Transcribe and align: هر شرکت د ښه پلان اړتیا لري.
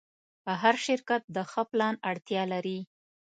هر 0.61 0.75
شرکت 0.85 1.21
د 1.35 1.37
ښه 1.51 1.63
پلان 1.71 1.95
اړتیا 2.09 2.43
لري. 2.53 2.79